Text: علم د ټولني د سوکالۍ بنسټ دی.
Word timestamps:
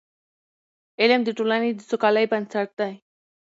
علم 1.01 1.21
د 1.25 1.29
ټولني 1.37 1.69
د 1.75 1.79
سوکالۍ 1.89 2.25
بنسټ 2.31 2.69
دی. 2.79 2.93